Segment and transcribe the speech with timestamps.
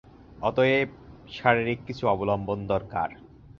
[0.41, 0.89] অতএব
[1.31, 3.09] শারীরিক কিছু অবলম্বনের দরকার।